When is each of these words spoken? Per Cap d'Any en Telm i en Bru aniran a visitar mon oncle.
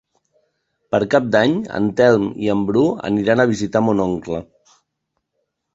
Per 0.95 0.99
Cap 1.15 1.27
d'Any 1.35 1.53
en 1.81 1.91
Telm 2.01 2.25
i 2.47 2.49
en 2.55 2.65
Bru 2.71 2.87
aniran 3.11 3.45
a 3.45 3.47
visitar 3.55 3.87
mon 3.91 4.05
oncle. 4.11 4.45